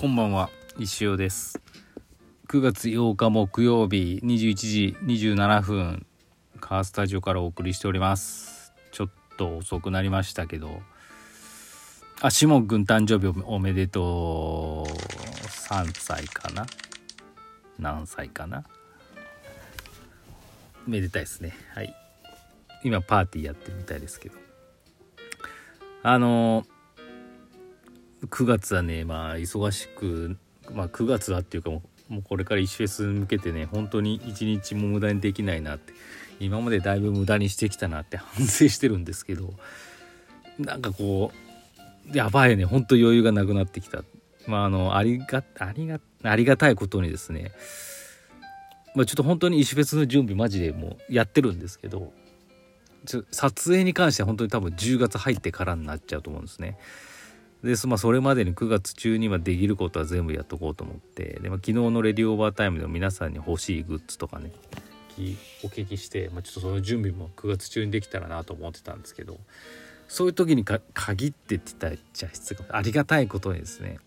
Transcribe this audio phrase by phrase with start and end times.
[0.00, 0.48] こんばんは。
[0.78, 1.60] 石尾です。
[2.46, 6.06] 9月8日木曜日21時27分
[6.60, 8.72] カースタジオからお送りしております。
[8.92, 9.08] ちょっ
[9.38, 10.82] と遅くなりましたけど。
[12.20, 14.92] あシモン君誕生日おめでとう。
[15.68, 16.64] 3歳かな？
[17.80, 18.62] 何歳かな？
[20.86, 21.56] めでたいですね。
[21.74, 21.92] はい。
[22.84, 24.36] 今パーティーやってるみたいですけど。
[26.04, 26.64] あの
[28.26, 30.36] 9月はねまあ忙しく
[30.72, 35.92] まあ9月はっていうかもうこれから1フェスに向けてね本当に一日も無駄にできないなって
[36.40, 39.54] 今までだいぶ無駄にしてきたなって 反省してるんですけど
[40.58, 41.32] なんかこ
[42.12, 44.02] うやばいねほんと余裕がなくなってきた
[44.46, 47.52] まああのありがありがありがたいことにですね
[48.94, 52.12] まあ、ちょっと本当に石フェスの準備マジでもうやってるんですけど
[53.06, 56.76] ちょ撮影に関しては本当に多分10月入ってからになっちゃうと思うんですね。
[57.62, 61.40] で、まあ、それまでに9月中にはできることは全部やっとこうと思って。
[61.40, 64.52] で、まあ、昨日のレディオーバータイムでも皆さんに欲しいグッズとかね
[65.64, 69.38] お聞きして、まあ、ちょっとその準備も9月中にできたらなと思ってたんですけど
[70.06, 72.28] そういう時にか限ってって言ったらじゃ
[72.70, 73.98] あありがたいことにですね。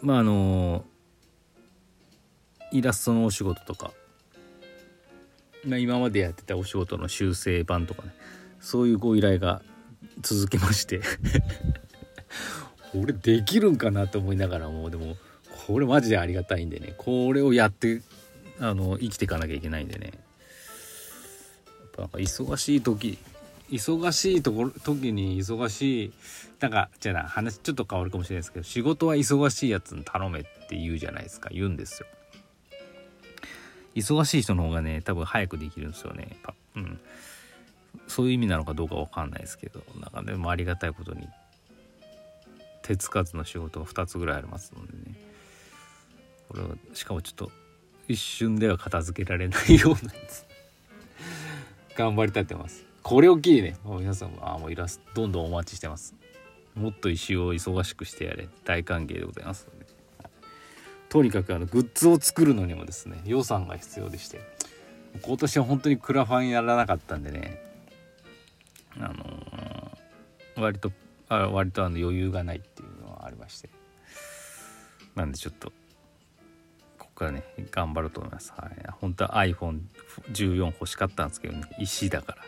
[0.00, 0.84] まああの
[2.72, 3.92] イラストのお仕事とか、
[5.66, 8.14] まあ、今までやってたお仕事の修正版とかね
[8.60, 9.60] そういうご依頼が
[10.22, 11.00] 続けまして。
[12.94, 15.16] 俺できるんかなと思いながらもでも
[15.66, 16.94] これマジでありがたいんでね。
[16.98, 18.02] これをやって
[18.58, 20.06] あの生きていかなきゃいけないんでね。
[20.06, 20.12] や
[21.86, 23.18] っぱなんか忙しい時
[23.70, 26.12] 忙しいところ時に忙しい
[26.58, 31.50] なんかじゃあ話ちょっと変わるかもしれないですけど仕事は忙しいやつに頼めって言うじゃないですか。
[31.52, 32.06] 言うんですよ。
[33.94, 36.36] 忙しい人の方がね多分早くできるんですよね。
[36.76, 37.00] うん。
[38.06, 41.28] そういう意味なのかどうかわかんないですけどなんかでもありがたいことに
[42.82, 45.14] 手つかずの仕事が2つぐらいありますのでね。
[46.48, 47.52] これはしかもちょっと
[48.08, 50.44] 一瞬では片付けられないようなやつ
[51.94, 52.84] 頑張りたってます。
[53.02, 53.76] これを機にね。
[53.84, 56.14] もう皆さんもあもうイラストどんどんお待ちしてます。
[56.74, 58.48] もっと石を忙しくしてやれ。
[58.64, 59.86] 大歓迎でございますので、
[61.08, 64.40] とにかくあのグッズを作るのにもですね予算が必要でして。
[65.22, 67.69] 今年は本当にクラファンやらなかったんでね。
[68.98, 70.92] あのー、割と
[71.28, 73.70] あ割とあの余裕がないっていうのはありまして。
[75.14, 75.72] なんでちょっと
[76.98, 78.52] ここからね頑張ろうと思います。
[78.56, 78.86] はい。
[79.00, 82.38] 本当は iPhone14 欲しかったんですけどね石だから。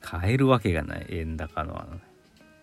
[0.00, 1.06] 買えるわけがない。
[1.10, 2.00] 円高のあの、ね、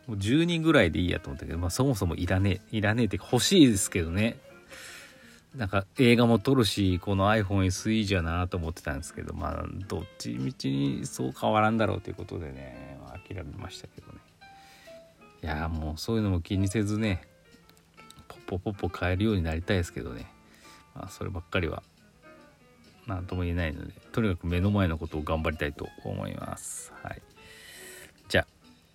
[0.07, 4.37] もう10人ぐらいでいいやと思ったけど、まあ、そもそもいらねえいらねえって欲しいですけどね。
[5.57, 14.19] なんか映画も撮るしこの iPhone SE じゃなと思ってたんですけどまあどっちみちにそう変わらんだろうということでね、諦めましたけどね。
[15.41, 17.21] いやもうそういうのも気にせずね
[18.27, 20.31] ポッポポッポ買えるようになりたいですけどね。
[20.93, 21.81] まあそればっかりは
[23.07, 26.93] 何とも言えないのでとにかく目の前のことを頑張りたいと思います。
[27.01, 27.21] はい。
[28.29, 28.45] じゃ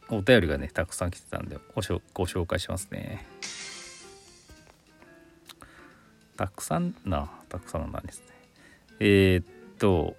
[0.09, 3.32] あお便りがねたくさん来てたんでご紹介しますね。
[6.43, 8.27] たくさんなたくさんなんですね。
[8.99, 9.45] えー、っ
[9.79, 10.17] と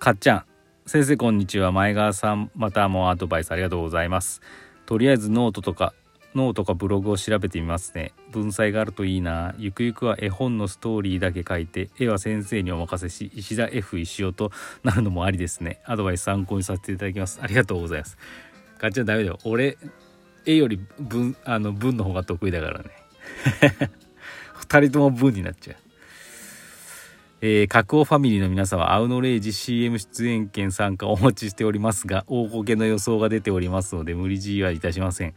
[0.00, 0.44] かっちゃん。
[0.84, 1.70] 先生こんにちは。
[1.70, 4.42] 前川さんまたもアドバイスありがとうございます。
[4.84, 5.94] とりあえずノートとか
[6.34, 8.14] ノートかブログを調べてみますね。
[8.32, 9.54] 文才があるといいな。
[9.58, 14.50] ゆくゆくは絵本のストーリーだけ書いて絵は先生にお任せし石田 F 石尾と
[14.82, 15.82] なるのもありですね。
[15.84, 17.38] アドバイス参考にさせていただきます。
[17.40, 18.18] ありがとうございます。
[18.78, 19.38] かっちゃんダメだよ。
[19.44, 19.78] 俺
[20.44, 22.90] 絵より文あの文の方が得意だからね。
[24.64, 25.76] 2人とも文になっちゃう。
[27.46, 35.34] えー、角王ファミリーの皆様、アウノレイジ CM 出演権参加お待ちしておりますが、大こけの予想が出ておりますので、無理強いはいたしません。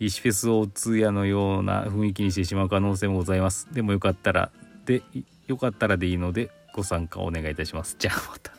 [0.00, 3.68] 石フェスを通夜のような雰囲気にしてしまう可能性もございます。
[3.72, 4.50] でもよかったら、
[4.84, 5.02] で、
[5.46, 7.94] よかったらでいいので、ご参加お願いいたします。
[8.00, 8.52] じゃあまた。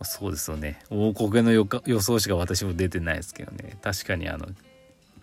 [0.02, 0.80] そうですよね。
[0.88, 1.66] 大こけの予
[2.00, 3.76] 想しか私も出てないですけどね。
[3.82, 4.46] 確かにあの、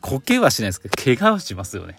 [0.01, 1.95] こけはしないですけど、怪我はしますよね。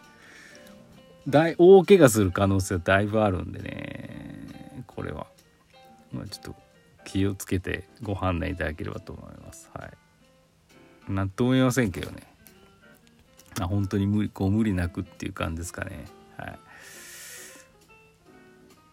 [1.28, 4.84] 大大怪我する可能性はだいぶあるんでね。
[4.87, 5.26] これは、
[6.12, 6.55] まあ、ちょっと
[7.05, 9.70] 気をつけてご判断いただければと思います。
[9.75, 9.90] はい。
[11.08, 12.23] 何とも言いませんけどね。
[13.61, 16.05] あ本当に無理こう無理なくっていう感じですかね。
[16.37, 16.58] はい。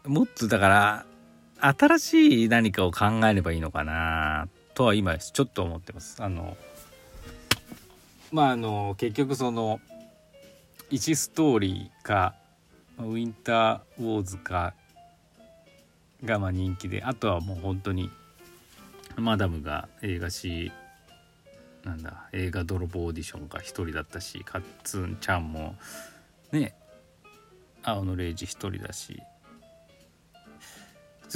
[0.07, 1.05] もっとだから
[1.59, 6.21] 新しい何かを考えればいいのかなとは今ちょっと思ってます。
[6.21, 6.57] あの
[8.31, 9.79] まああの結局その
[10.93, 12.35] 1ストーリーか
[12.99, 14.75] ウィンターウォーズか
[16.23, 18.11] がまあ人気であとはもう本当に
[19.15, 20.71] マダムが映画史
[21.83, 25.73] なんだ映画泥棒オーディションが1人だったしカッツンちゃんも
[26.51, 26.75] ね
[27.81, 29.19] 青のレイジ1人だし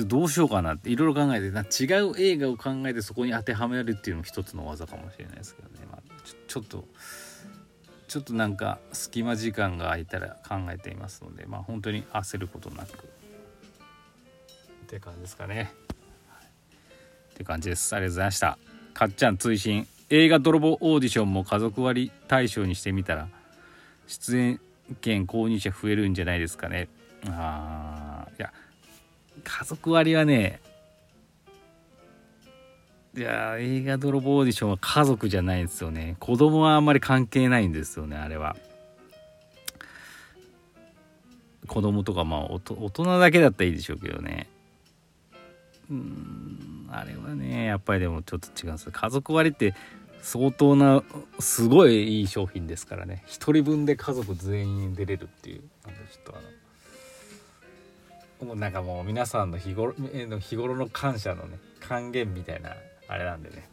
[0.06, 6.01] どうしようかなっていろいろ考えてな違う映画を考えてそこに当てはめるっていうのも一つの技かもしれないですけどね、まあ、
[6.48, 6.88] ちょっと
[8.07, 13.04] ちょっとなんか隙間時間が空いたら考えていますのでまあ本当に焦ることなく。
[14.88, 15.74] って感じですかね、
[16.30, 16.45] はい、
[17.33, 17.94] って感じです。
[17.94, 18.57] ありがとうございました。
[18.94, 23.27] かっちゃん追伸映画泥棒オーディションも家族割対象にしてみたら
[24.07, 24.62] 出演
[25.01, 26.88] 権購入者増えるんじゃないですかね。
[27.25, 28.54] あいや
[29.44, 30.62] 家族割はね
[33.18, 36.16] いや映画泥棒オーディションは家族じゃないんですよね。
[36.19, 38.56] 子供はあんまり関係ないんですよねあれは。
[41.66, 44.48] 子供とかまあ大人だけだったらいいでしょうけどね。
[45.90, 49.74] うんあれはねやっぱりでもちょっと違うんです家族割って
[50.22, 51.02] 相当な
[51.40, 53.24] すごいいい商品ですからね。
[53.30, 56.36] 1人分で家族全員出れるっていうなんでちょっと
[58.42, 62.75] あのもうなんかもう皆さんの日頃の日頃の感謝のね還元みたいな
[63.07, 63.69] あれなんでね。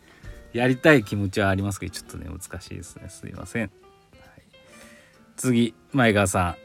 [0.52, 3.08] やりたい気持ちはありますけどちょっとね難しいですね。
[3.08, 3.70] すいません、はい、
[5.36, 6.56] 次前川さん。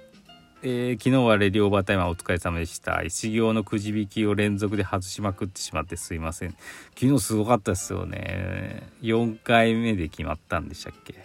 [0.61, 3.01] えー、昨日はレディオーバータイムお疲れ様でした。
[3.03, 6.55] 石行のくじ引きを連続で外しまくってしまってすいません。
[6.99, 8.83] 昨日すごかったですよね。
[9.01, 11.15] 4回目で決まったんでしたっけ。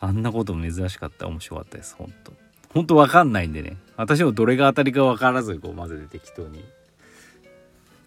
[0.00, 1.26] あんなこと珍しかった。
[1.28, 2.32] 面白かったです本当。
[2.74, 3.78] ほんとわかんないんでね。
[3.96, 6.62] 私もどれが当たりかわからず、こう混ぜて適当に。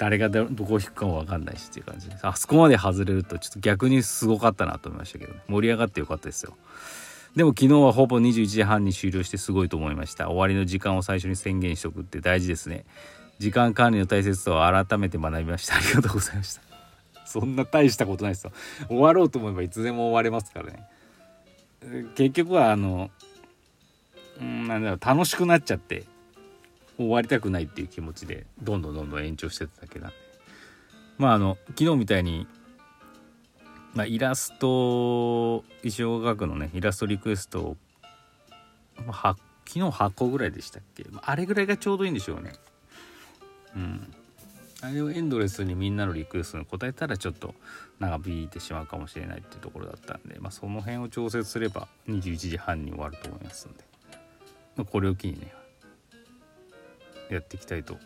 [0.03, 2.27] 誰がどこ引くかもわかんないしっていう感じです。
[2.27, 6.57] あそこまで外れるとちょっと逆にすごかったなと思いましたけど、ね、盛り上がってよかったですよ。
[7.37, 10.25] でも昨日はほぼ21時半に終了してすごいと思いました。
[10.25, 12.83] 終わりの時間を最初に宣言しとくって大事ですね。
[13.39, 15.77] 時間管理の大切さを改めて学びました。
[15.77, 16.61] ありがとうございました。
[17.25, 18.51] そんな大したことないですよ。
[18.89, 20.83] 終わろうと思えばいつでも終われますからね。
[22.15, 23.09] 結局はあの
[24.41, 26.03] うんなんだろう楽しくなっちゃって
[26.97, 30.15] 終わりたくないっていう気持ちでどんどんどんどん延長してただけなんで。
[31.17, 32.47] まああの昨日みたいに、
[33.93, 37.77] まあ、イラスト石尾学のねイラストリクエストを、
[39.05, 39.35] まあ、
[39.65, 42.53] 昨日8個ぐらいでしたっけ、まあ、あれぐらいがちょうどいいんでしょうね。
[43.75, 44.13] うん。
[44.81, 47.55] あれをエンドレスにみんなのリクエストに答えたらちょっと
[47.99, 53.83] 長引いてしまうかもしれないっていうところだったんで、まあ、その辺を調節すれば21時半に終わると思いますんで。
[54.85, 55.53] これを機にね
[57.29, 57.97] やっていきたいと。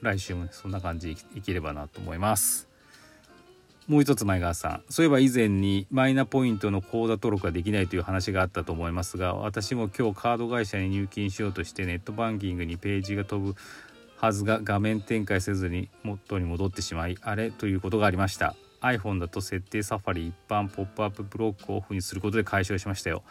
[0.00, 2.68] 来週もねそんな感じでいければなと思います。
[3.88, 4.82] もう一つ前川さん。
[4.90, 13.54] そういえば以前にマイナポイントの口座登録ができないという話があったと思いますが私も今日カード会社に入金しようとしてネットバンキングにページが飛ぶ
[14.16, 18.54] はずが画面展開せずに元に戻ってしまいあれということがありました。
[18.80, 23.22] iPhone だと設定サファリ一般ポップアップブロックをオフにすることで解消しましたよ。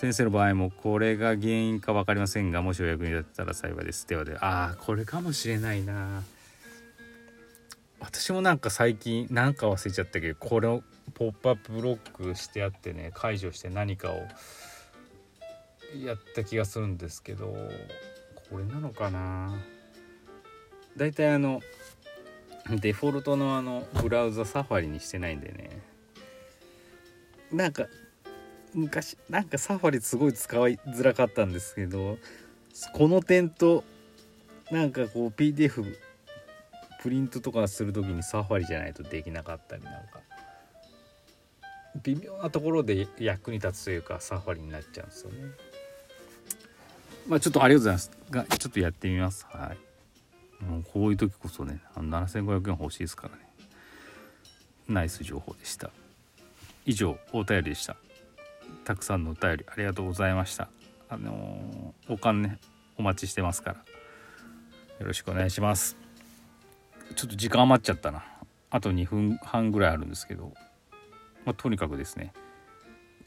[0.00, 4.08] 先生の場合もこれが原因か分かりませんがもしお役に立てたら幸いです。
[4.08, 6.22] ではでああこれかもしれないな。
[7.98, 10.82] 私もなんか最近なんか忘れちゃったけどこれを
[11.12, 14.26] ポップアップブロックしてあってね解除して何かを
[16.02, 17.54] やった気がするんですけど
[18.48, 19.54] これなのかな。
[20.96, 21.60] だいたいあの
[22.70, 25.68] デフォルトのあのブラウザサファリにしてないんでね。
[27.52, 27.84] なんか
[28.74, 32.18] 昔なんかサファリすごい使いづらかったんですけど
[32.94, 33.84] この点と
[34.70, 35.94] なんかこう PDF
[37.02, 40.20] プリントとかする時にサファリじゃないとできなかったりなんか
[42.02, 45.38] 微妙なところで役に立つというかサファリになっちゃうんですよね。
[47.26, 48.10] まあちょっとありがとうございます。
[48.30, 49.46] がちょっとやってみます。
[49.50, 49.74] は
[50.62, 50.64] い。
[50.64, 53.42] もうこういう時こそね7500円欲しいですからね。
[54.88, 55.90] ナイス情報でした。
[56.86, 57.96] 以上お便りでした。
[58.90, 60.68] たくさんのお便りありがとうございました。
[61.08, 62.58] あのー、お金ね
[62.98, 63.76] お待ちしてますから。
[64.98, 65.96] よろしくお願いします。
[67.14, 68.24] ちょっと時間余っちゃったな。
[68.68, 70.54] あと2分半ぐらいあるんですけど、
[71.44, 72.32] まあ、とにかくですね。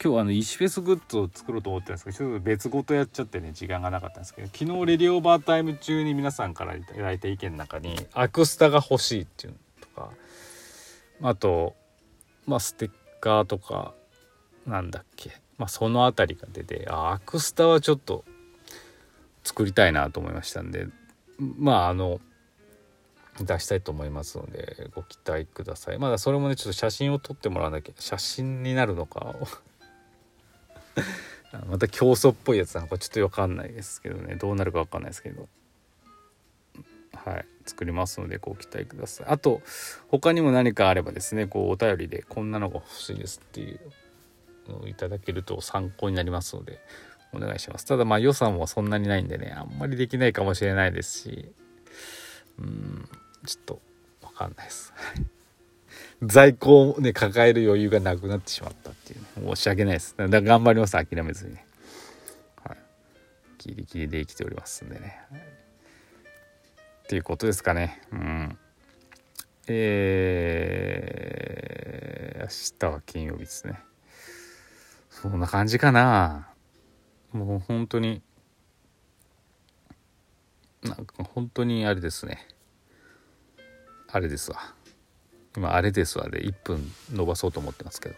[0.03, 10.09] 今日あの石フェスグッズを作ろうと思ってたんですけどちょっと別ごとやっちゃってね時間がなかったんですけど昨日レディオーバータイム中に皆さんから頂いた意見の中にアクスタが欲しいっていうのとか
[11.21, 11.73] あと
[12.47, 12.91] まあステッ
[13.21, 13.93] カーとか
[14.67, 15.42] なんだっけ。
[15.57, 18.23] まあその辺りが出てあアクスタはちょっと
[19.43, 20.87] 作りたいなと思いましたんで
[21.39, 22.19] まああの
[23.39, 25.97] 出したいと思いますのでご期待ください。
[25.97, 29.47] まだそれもねちょっと写真を撮ってもらわなきゃ写真になるのかを。
[31.67, 34.35] また競争っぽいやつなのかちょっと分かんないですけどね。
[34.35, 35.47] どうなるか分かんないですけど。
[37.15, 37.45] はい。
[37.65, 39.27] 作りますのでご期待ください。
[39.27, 39.61] あと
[40.09, 43.79] 他にも何かあればですねこうお便りでこんなのが欲しいですっていう。
[44.87, 46.79] いただけると参考になりますので
[47.33, 47.85] お願いします。
[47.85, 51.51] ただまあ予算もそんなにないんでねあんまりできないかもしれないですし
[52.59, 53.09] うん
[53.45, 53.81] ちょっと
[54.21, 54.93] 分かんないです。
[56.23, 60.15] 在庫をね抱える余裕がなくなってしまったっていう、ね、申し訳ないです。
[60.17, 61.65] だから頑張ります諦めずにね。
[62.63, 62.77] はい。
[63.57, 65.19] ギリギリで生きておりますんでね、
[67.03, 68.01] っていうことですかね。
[68.11, 68.57] うん。
[69.67, 72.47] えー、明
[72.79, 73.79] 日は金曜日ですね。
[75.21, 76.47] そんな感じかな。
[77.31, 78.21] もう本当に。
[80.81, 82.45] なんか本当にあれですね。
[84.11, 84.57] あれですわ。
[85.55, 86.29] 今あれですわ。
[86.29, 88.15] で1分伸ばそうと思ってますけど。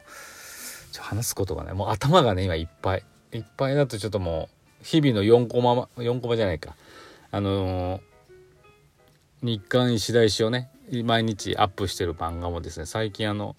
[0.93, 3.03] ちょ話すことがねもう頭がね今いっぱい。
[3.33, 4.49] いっぱいだとちょっとも
[4.81, 6.75] う日々の4コマ4コマじゃないか。
[7.31, 8.01] あのー、
[9.41, 10.71] 日刊石田石をね
[11.03, 13.57] 毎日アップしてる漫画もですね最近あの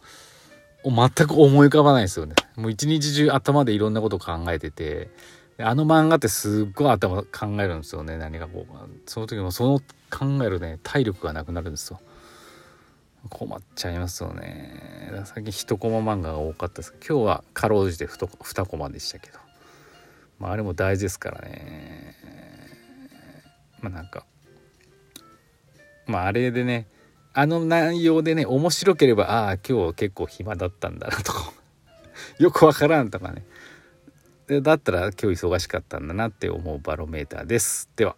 [0.90, 2.34] 全く思い浮かばないですよね。
[2.56, 5.10] もう一日中頭でいろんなこと考えてて。
[5.58, 8.18] あの漫画ってすっごい頭考えるんですよね。
[8.18, 8.76] 何がこう
[9.06, 9.78] その時もその
[10.10, 12.00] 考えるね体力がなくなるんですよ。
[13.30, 15.10] 困っちゃいますよね。
[15.24, 16.94] 最近一コマ漫画が多かったです。
[17.06, 19.38] 今日はかろうじて2コマでしたけど、
[20.38, 22.14] まあ、あれも大事ですからね。
[23.80, 24.26] まあなんか
[26.06, 26.86] まああれでね
[27.38, 31.52] あの内容でね面白ければああ今日結構暇だったんだなとか。
[32.40, 33.44] よくわからんとかね。
[34.62, 37.90] だったら今日忙しかったんだなって思うバロメーターです。
[37.94, 38.14] では。